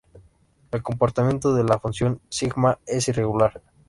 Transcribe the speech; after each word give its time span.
El 0.71 0.81
comportamiento 0.81 1.53
de 1.53 1.63
la 1.63 1.77
función 1.77 2.21
sigma 2.27 2.79
es 2.87 3.07
irregular. 3.07 3.61